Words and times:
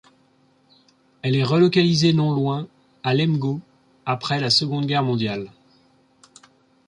Elle 1.21 1.35
est 1.35 1.43
relocalisée 1.43 2.11
non 2.11 2.33
loin, 2.33 2.67
à 3.03 3.13
Lemgo, 3.13 3.59
après 4.07 4.39
la 4.39 4.49
Seconde 4.49 4.87
Guerre 4.87 5.03
mondiale. 5.03 5.51